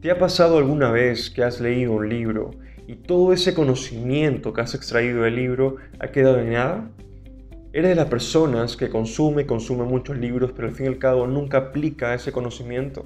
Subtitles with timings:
[0.00, 2.50] ¿Te ha pasado alguna vez que has leído un libro
[2.86, 6.90] y todo ese conocimiento que has extraído del libro ha quedado en nada?
[7.72, 11.26] ¿Eres de las personas que consume consume muchos libros pero al fin y al cabo
[11.26, 13.04] nunca aplica ese conocimiento?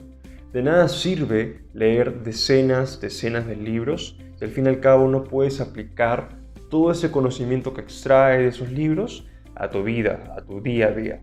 [0.52, 5.22] De nada sirve leer decenas, decenas de libros si al fin y al cabo no
[5.22, 6.30] puedes aplicar
[6.70, 10.90] todo ese conocimiento que extrae de esos libros a tu vida, a tu día a
[10.90, 11.20] día.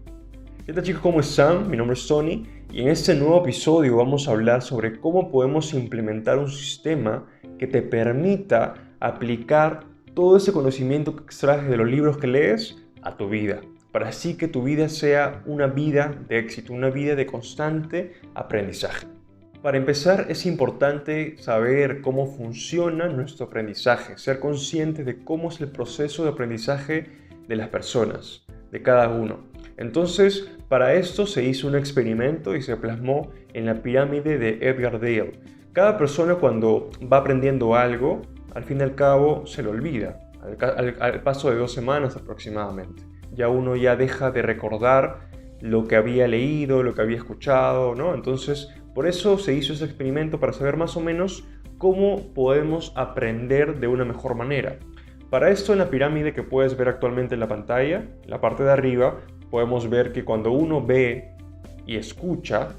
[0.65, 1.01] ¿Qué tal chicos?
[1.01, 1.69] ¿Cómo están?
[1.69, 5.73] Mi nombre es Tony y en este nuevo episodio vamos a hablar sobre cómo podemos
[5.73, 7.25] implementar un sistema
[7.57, 13.15] que te permita aplicar todo ese conocimiento que extraes de los libros que lees a
[13.15, 13.61] tu vida,
[13.91, 19.07] para así que tu vida sea una vida de éxito, una vida de constante aprendizaje.
[19.61, 25.69] Para empezar es importante saber cómo funciona nuestro aprendizaje, ser consciente de cómo es el
[25.69, 27.09] proceso de aprendizaje
[27.47, 29.47] de las personas, de cada uno.
[29.77, 34.99] Entonces, para esto se hizo un experimento y se plasmó en la pirámide de Edgar
[34.99, 35.39] Dale.
[35.71, 38.23] Cada persona cuando va aprendiendo algo,
[38.55, 40.19] al fin y al cabo se lo olvida,
[40.99, 43.03] al, paso de dos semanas aproximadamente.
[43.33, 45.29] Ya uno ya deja de recordar
[45.61, 48.15] lo que había leído, lo que había escuchado, ¿no?
[48.15, 51.47] Entonces, por eso se hizo ese experimento para saber más o menos
[51.77, 54.79] cómo podemos aprender de una mejor manera.
[55.29, 58.63] Para esto en la pirámide que puedes ver actualmente en la pantalla, en la parte
[58.63, 59.19] de arriba,
[59.49, 61.31] podemos ver que cuando uno ve
[61.85, 62.75] y escucha,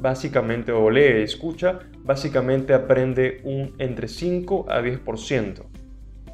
[0.00, 5.62] básicamente, o lee y escucha, básicamente aprende un entre 5 a 10%.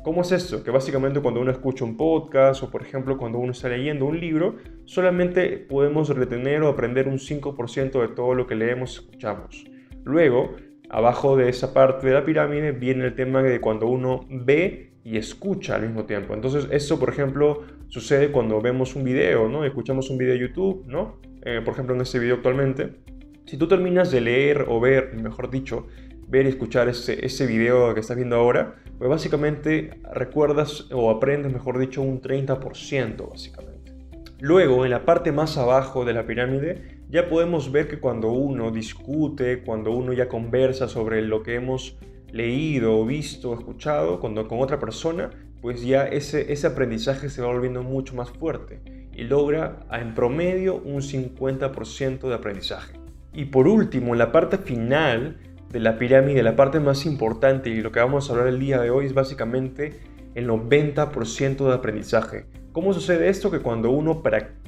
[0.06, 0.62] ¿Cómo es esto?
[0.62, 4.20] Que básicamente cuando uno escucha un podcast o por ejemplo cuando uno está leyendo un
[4.20, 9.64] libro, solamente podemos retener o aprender un 5% de todo lo que leemos escuchamos.
[10.04, 10.54] Luego,
[10.90, 15.16] abajo de esa parte de la pirámide viene el tema de cuando uno ve y
[15.16, 16.34] escucha al mismo tiempo.
[16.34, 19.64] Entonces, eso, por ejemplo, sucede cuando vemos un video, ¿no?
[19.64, 21.20] Escuchamos un video de YouTube, ¿no?
[21.42, 22.96] Eh, por ejemplo, en este video actualmente.
[23.44, 25.86] Si tú terminas de leer o ver, mejor dicho,
[26.28, 31.52] ver y escuchar ese, ese video que estás viendo ahora, pues básicamente recuerdas o aprendes,
[31.52, 33.92] mejor dicho, un 30%, básicamente.
[34.40, 38.70] Luego, en la parte más abajo de la pirámide, ya podemos ver que cuando uno
[38.70, 41.96] discute, cuando uno ya conversa sobre lo que hemos
[42.32, 45.30] leído, visto, escuchado cuando con otra persona,
[45.62, 48.80] pues ya ese, ese aprendizaje se va volviendo mucho más fuerte
[49.14, 52.98] y logra en promedio un 50% de aprendizaje.
[53.32, 55.38] Y por último, en la parte final
[55.70, 58.80] de la pirámide, la parte más importante y lo que vamos a hablar el día
[58.80, 60.00] de hoy es básicamente
[60.34, 62.46] el 90% de aprendizaje.
[62.72, 63.50] ¿Cómo sucede esto?
[63.50, 64.65] Que cuando uno practica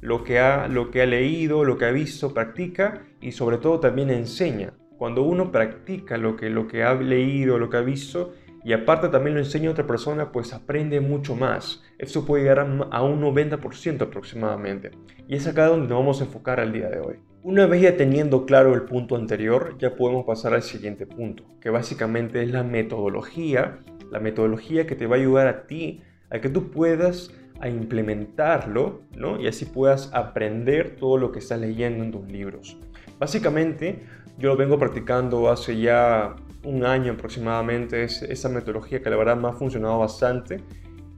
[0.00, 3.80] lo que, ha, lo que ha leído, lo que ha visto, practica y sobre todo
[3.80, 4.74] también enseña.
[4.98, 9.08] Cuando uno practica lo que, lo que ha leído, lo que ha visto, y aparte
[9.08, 11.82] también lo enseña a otra persona, pues aprende mucho más.
[11.98, 14.90] Esto puede llegar a un 90% aproximadamente.
[15.26, 17.16] Y es acá donde nos vamos a enfocar al día de hoy.
[17.42, 21.70] Una vez ya teniendo claro el punto anterior, ya podemos pasar al siguiente punto, que
[21.70, 23.80] básicamente es la metodología,
[24.10, 27.30] la metodología que te va a ayudar a ti a que tú puedas
[27.64, 29.40] a implementarlo, ¿no?
[29.40, 32.76] Y así puedas aprender todo lo que estás leyendo en tus libros.
[33.18, 34.02] Básicamente,
[34.36, 39.38] yo lo vengo practicando hace ya un año aproximadamente, es esa metodología que la verdad
[39.38, 40.60] me ha funcionado bastante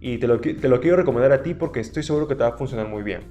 [0.00, 2.50] y te lo, te lo quiero recomendar a ti porque estoy seguro que te va
[2.50, 3.22] a funcionar muy bien.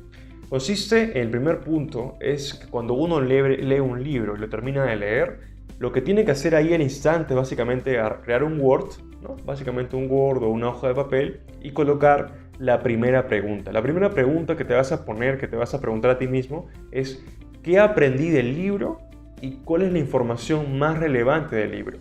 [0.50, 4.84] Consiste, el primer punto es que cuando uno lee, lee un libro y lo termina
[4.84, 5.40] de leer,
[5.80, 8.90] lo que tiene que hacer ahí al instante básicamente es crear un Word,
[9.22, 9.38] ¿no?
[9.46, 13.72] básicamente un Word o una hoja de papel y colocar la primera pregunta.
[13.72, 16.28] La primera pregunta que te vas a poner, que te vas a preguntar a ti
[16.28, 17.24] mismo es
[17.64, 19.00] ¿qué aprendí del libro
[19.42, 21.98] y cuál es la información más relevante del libro.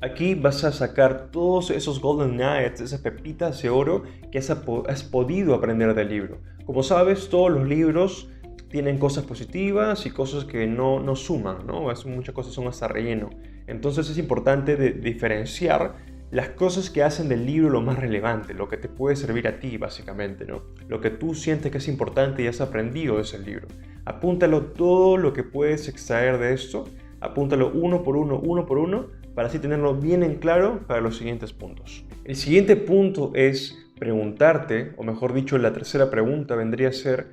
[0.00, 5.54] Aquí vas a sacar todos esos golden nuggets, esas pepitas de oro que has, podido
[5.54, 6.38] aprender del libro.
[6.66, 8.28] Como sabes, todos los libros
[8.68, 11.86] tienen cosas positivas y cosas que no, no suman, ¿no?
[12.06, 13.30] Muchas cosas son hasta relleno.
[13.66, 15.94] Entonces es importante diferenciar
[16.34, 19.60] las cosas que hacen del libro lo más relevante, lo que te puede servir a
[19.60, 20.62] ti básicamente, ¿no?
[20.88, 23.68] Lo que tú sientes que es importante y has aprendido de ese libro.
[24.04, 26.86] Apúntalo todo lo que puedes extraer de esto,
[27.20, 31.18] apúntalo uno por uno, uno por uno, para así tenerlo bien en claro para los
[31.18, 32.04] siguientes puntos.
[32.24, 37.28] El siguiente punto es preguntarte, o mejor dicho, la tercera pregunta vendría a ser,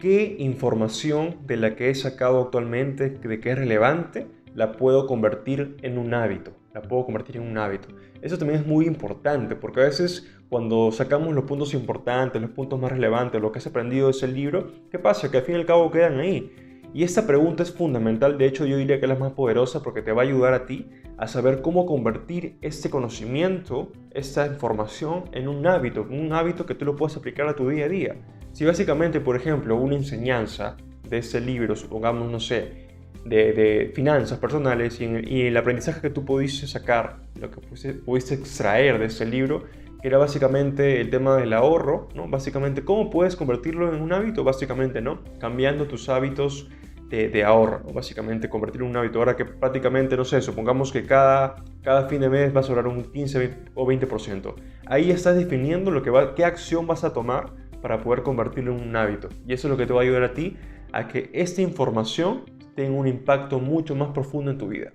[0.00, 5.76] ¿qué información de la que he sacado actualmente, de que es relevante, la puedo convertir
[5.82, 6.60] en un hábito?
[6.74, 7.88] La puedo convertir en un hábito.
[8.22, 12.80] Eso también es muy importante, porque a veces cuando sacamos los puntos importantes, los puntos
[12.80, 15.30] más relevantes, lo que has aprendido de ese libro, ¿qué pasa?
[15.30, 16.52] Que al fin y al cabo quedan ahí.
[16.94, 20.02] Y esta pregunta es fundamental, de hecho yo diría que es la más poderosa porque
[20.02, 25.48] te va a ayudar a ti a saber cómo convertir este conocimiento, esta información en
[25.48, 28.16] un hábito, un hábito que tú lo puedas aplicar a tu día a día.
[28.52, 30.76] Si básicamente, por ejemplo, una enseñanza
[31.08, 32.81] de ese libro, supongamos, no sé,
[33.24, 38.98] de, finanzas personales y, en, el aprendizaje que tú pudiste sacar, lo que pudiste, extraer
[38.98, 39.64] de ese libro,
[40.02, 42.26] era básicamente el tema del ahorro, ¿no?
[42.28, 44.42] Básicamente, ¿cómo puedes convertirlo en un hábito?
[44.42, 45.20] Básicamente, ¿no?
[45.38, 46.68] Cambiando tus hábitos
[47.08, 47.92] de, ahorro, ¿no?
[47.92, 49.18] Básicamente, convertirlo en un hábito.
[49.18, 52.88] Ahora que prácticamente, no sé, supongamos que cada, cada fin de mes vas a ahorrar
[52.88, 54.54] un 15 o 20%.
[54.86, 57.52] Ahí estás definiendo lo que va, qué acción vas a tomar
[57.82, 59.28] para poder convertirlo en un hábito.
[59.46, 60.56] Y eso es lo que te va a ayudar a ti
[60.92, 64.92] a que esta información tenga un impacto mucho más profundo en tu vida.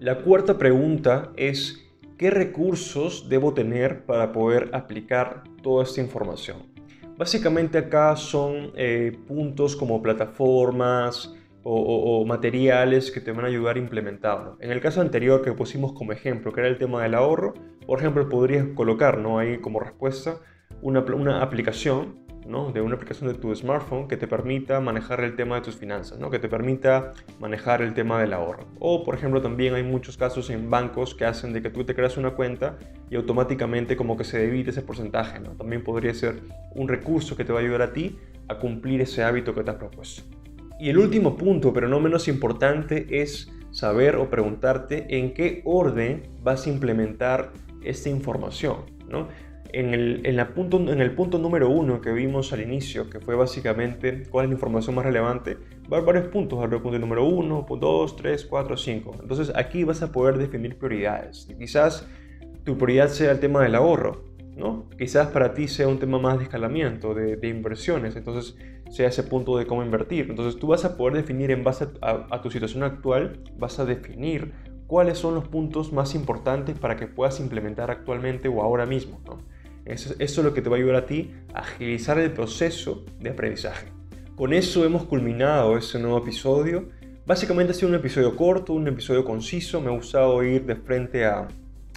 [0.00, 1.84] La cuarta pregunta es,
[2.16, 6.58] ¿qué recursos debo tener para poder aplicar toda esta información?
[7.16, 11.34] Básicamente acá son eh, puntos como plataformas
[11.70, 14.56] o, materiales que te van a ayudar a implementarlo.
[14.60, 17.52] En el caso anterior que pusimos como ejemplo, que era el tema del ahorro,
[17.86, 19.38] por ejemplo, podrías colocar ¿no?
[19.38, 20.40] ahí como respuesta
[20.80, 25.56] una, una aplicación de una aplicación de tu smartphone que te permita manejar el tema
[25.56, 26.30] de tus finanzas, ¿no?
[26.30, 28.64] que te permita manejar el tema del ahorro.
[28.78, 31.94] O, por ejemplo, también hay muchos casos en bancos que hacen de que tú te
[31.94, 32.78] creas una cuenta
[33.10, 35.40] y automáticamente como que se debite ese porcentaje.
[35.40, 35.50] ¿no?
[35.50, 36.40] También podría ser
[36.74, 38.18] un recurso que te va a ayudar a ti
[38.48, 40.22] a cumplir ese hábito que te has propuesto.
[40.80, 46.22] Y el último punto, pero no menos importante, es saber o preguntarte en qué orden
[46.42, 47.52] vas a implementar
[47.84, 48.86] esta información.
[49.06, 49.28] ¿no?
[49.70, 54.22] En el, punto, en el punto número uno que vimos al inicio, que fue básicamente
[54.30, 55.58] cuál es la información más relevante,
[55.92, 59.14] va a haber varios puntos, el punto número uno, punto dos, tres, cuatro, cinco.
[59.20, 61.48] Entonces aquí vas a poder definir prioridades.
[61.58, 62.08] quizás
[62.64, 64.24] tu prioridad sea el tema del ahorro,
[64.56, 64.86] ¿no?
[64.98, 68.56] Quizás para ti sea un tema más de escalamiento, de, inversiones, entonces
[68.90, 70.26] sea ese punto de cómo invertir.
[70.28, 74.52] Entonces tú vas a poder definir en base a, tu situación actual, vas a definir
[74.86, 79.38] cuáles son los puntos más importantes para que puedas implementar actualmente o ahora mismo, ¿no?
[79.88, 83.30] Eso, es lo que te va a ayudar a ti a agilizar el proceso de
[83.30, 83.88] aprendizaje.
[84.36, 86.90] Con eso hemos culminado ese nuevo episodio.
[87.26, 89.80] Básicamente ha sido un episodio corto, un episodio conciso.
[89.80, 91.48] Me ha gustado ir de frente a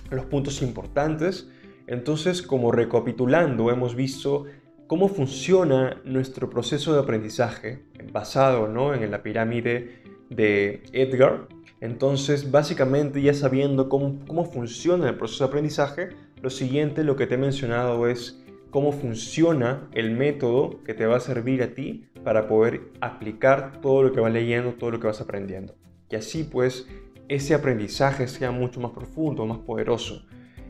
[0.10, 1.50] los puntos importantes.
[1.86, 4.46] Entonces, como recapitulando, hemos visto
[4.88, 8.94] cómo funciona nuestro proceso de aprendizaje basado ¿no?
[8.94, 11.48] en la pirámide de Edgar.
[11.82, 16.10] Entonces, básicamente ya sabiendo cómo, cómo funciona el proceso de aprendizaje,
[16.42, 21.18] lo siguiente, lo que te he mencionado es cómo funciona el método que te va
[21.18, 25.08] a servir a ti para poder aplicar todo lo que vas leyendo, todo lo que
[25.08, 25.76] vas aprendiendo.
[26.10, 26.88] Y así pues
[27.28, 30.26] ese aprendizaje sea mucho más profundo, más poderoso.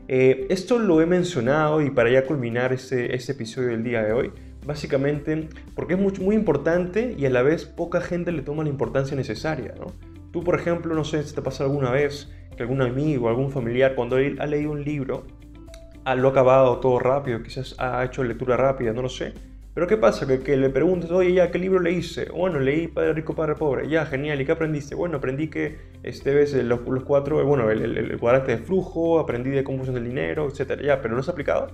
[0.08, 4.12] Eh, esto lo he mencionado y para ya culminar este, este episodio del día de
[4.12, 4.32] hoy,
[4.66, 8.68] básicamente porque es muy, muy importante y a la vez poca gente le toma la
[8.68, 9.74] importancia necesaria.
[9.78, 9.86] ¿no?
[10.32, 13.94] Tú, por ejemplo, no sé si te pasa alguna vez que algún amigo, algún familiar,
[13.94, 15.24] cuando ha leído un libro,
[16.16, 19.32] lo ha acabado todo rápido, quizás ha hecho lectura rápida, no lo sé.
[19.74, 20.26] Pero ¿qué pasa?
[20.26, 22.26] Que, le preguntas, oye, ya, ¿qué libro leíste?
[22.26, 23.88] Bueno, leí Padre Rico, Padre Pobre.
[23.88, 24.38] Ya, genial.
[24.38, 24.94] ¿Y qué aprendiste?
[24.94, 29.18] Bueno, aprendí que este ves los, los cuatro, eh, bueno, el, el, cuadrante de flujo,
[29.18, 30.78] aprendí de cómo funciona el dinero, etc.
[30.82, 31.68] Ya, pero ¿lo has aplicado?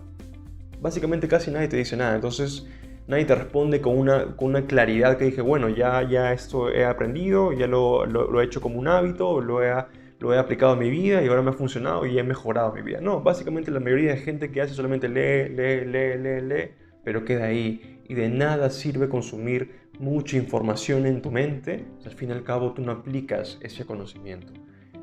[0.80, 2.14] Básicamente casi nadie te dice nada.
[2.14, 2.68] Entonces,
[3.08, 6.84] nadie te responde con una, con una claridad que dije, bueno, ya, ya esto he
[6.84, 9.72] aprendido, ya lo, lo, lo he hecho como un hábito, lo he
[10.18, 12.82] lo he aplicado en mi vida y ahora me ha funcionado y he mejorado mi
[12.82, 13.00] vida.
[13.00, 16.70] No, básicamente la mayoría de gente que hace solamente lee, lee, lee, lee, lee,
[17.04, 18.00] pero queda ahí.
[18.08, 22.42] Y de nada sirve consumir mucha información en tu mente si al fin y al
[22.42, 24.52] cabo tú no aplicas ese conocimiento.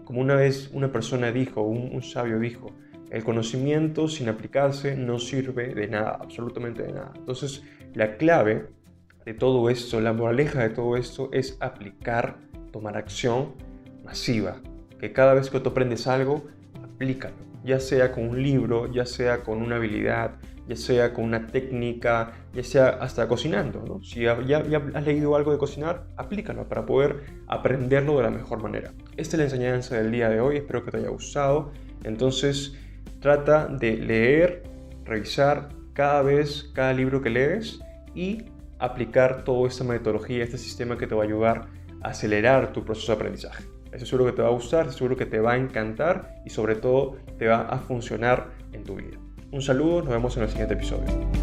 [0.04, 2.72] Como una vez una persona dijo, un, un sabio dijo,
[3.10, 7.14] el conocimiento sin aplicarse no sirve de nada, absolutamente de nada.
[7.16, 7.64] Entonces,
[7.94, 8.68] la clave
[9.26, 12.38] de todo esto, la moraleja de todo esto es aplicar,
[12.72, 13.54] tomar acción
[14.04, 14.62] masiva,
[15.06, 16.46] que cada vez que tú aprendes algo,
[16.84, 20.32] aplícalo, ya sea con un libro, ya sea con una habilidad,
[20.68, 23.84] ya sea con una técnica, ya sea hasta cocinando.
[23.88, 24.04] ¿no?
[24.04, 24.64] Si ya, ya,
[24.96, 28.94] has leído algo de cocinar, aplícalo para poder aprenderlo de la mejor manera.
[29.16, 31.72] Esta es la enseñanza del día de hoy, espero que te haya gustado.
[32.04, 32.76] Entonces,
[33.20, 34.64] trata de leer,
[35.04, 37.80] revisar cada vez cada libro que lees
[38.16, 38.46] y
[38.80, 41.68] aplicar toda esta metodología, este sistema que te va a ayudar
[42.02, 43.75] a acelerar tu proceso de aprendizaje.
[43.96, 46.76] Estoy seguro que te va a gustar, seguro que te va a encantar y sobre
[46.76, 49.18] todo te va a funcionar en tu vida.
[49.52, 51.35] Un saludo, nos vemos en el siguiente episodio.